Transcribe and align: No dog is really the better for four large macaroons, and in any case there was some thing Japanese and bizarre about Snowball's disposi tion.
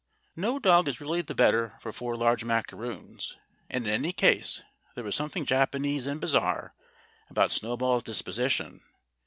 No 0.35 0.57
dog 0.57 0.87
is 0.87 0.99
really 0.99 1.21
the 1.21 1.35
better 1.35 1.77
for 1.79 1.91
four 1.91 2.15
large 2.15 2.43
macaroons, 2.43 3.37
and 3.69 3.85
in 3.85 3.93
any 3.93 4.11
case 4.11 4.63
there 4.95 5.03
was 5.03 5.13
some 5.13 5.29
thing 5.29 5.45
Japanese 5.45 6.07
and 6.07 6.19
bizarre 6.19 6.73
about 7.29 7.51
Snowball's 7.51 8.01
disposi 8.01 8.49
tion. 8.49 8.81